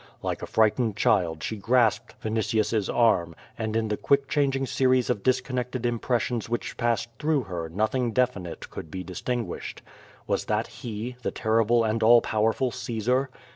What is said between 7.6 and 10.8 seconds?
nothing definite could be distinguished. Was that